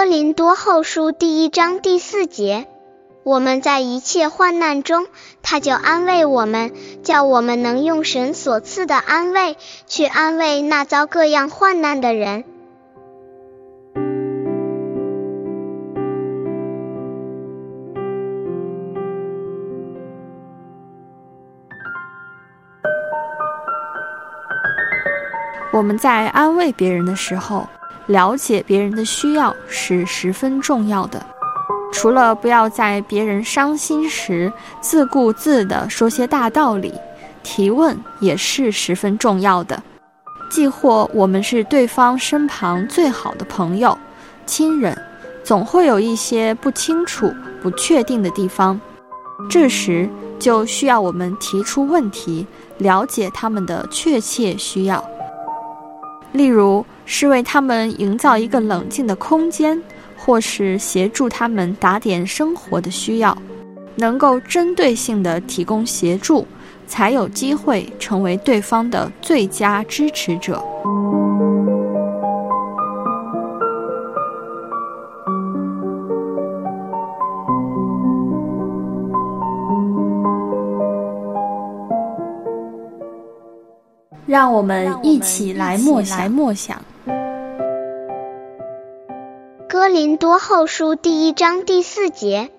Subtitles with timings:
[0.00, 2.66] 哥林多后书第一章第四节，
[3.22, 5.06] 我们在一切患难中，
[5.42, 12.44] 他就安慰我们，叫我们能用神所赐的安慰去安慰那遭各样患难的人。
[25.74, 27.68] 我们在安慰别人的时候。
[28.10, 31.24] 了解别人的需要是十分重要的。
[31.92, 36.92] 除了不要在别人伤心时自顾自地说些大道理，
[37.44, 39.80] 提问也是十分重要的。
[40.50, 43.96] 既或我们是对方身旁最好的朋友、
[44.44, 44.96] 亲人，
[45.44, 48.80] 总会有一些不清楚、不确定的地方，
[49.48, 50.08] 这时
[50.38, 52.44] 就需要我们提出问题，
[52.78, 55.04] 了解他们的确切需要。
[56.32, 56.84] 例如。
[57.12, 59.76] 是为他们营造一个冷静的空间，
[60.16, 63.36] 或是协助他们打点生活的需要，
[63.96, 66.46] 能够针对性的提供协助，
[66.86, 70.64] 才有机会成为对方的最佳支持者。
[84.26, 86.00] 让我们一起来默
[86.54, 86.80] 想。
[89.92, 92.50] 林多后书第一章第四节，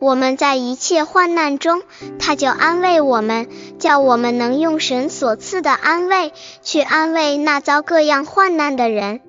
[0.00, 1.82] 我们在一切患难中，
[2.18, 3.46] 他就安慰我们，
[3.78, 9.20] 叫我们能用神所赐的安慰去安慰那遭各样患难的人。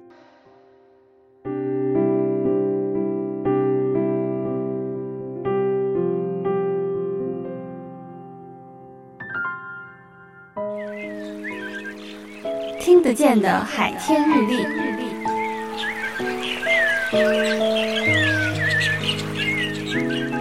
[12.80, 15.13] 听得见的海天日历。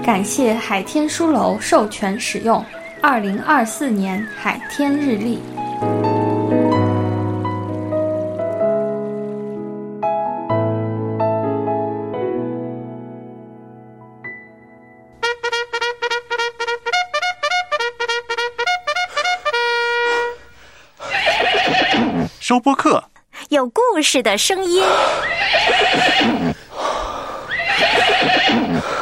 [0.02, 2.64] 感谢海天书楼授权使用
[3.00, 5.38] 二零二四年海天日历。
[22.40, 23.02] 收播客，
[23.52, 24.82] 有故事的声音。